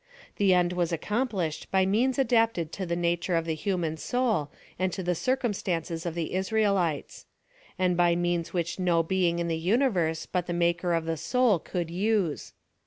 [0.37, 4.49] The end was accomplish ed by means adapted to the nature of the human soul
[4.79, 7.27] and to the circumstances of the Israelites;
[7.77, 11.59] and by means which no being in the Universe but the Maker of the soul
[11.59, 12.53] could use.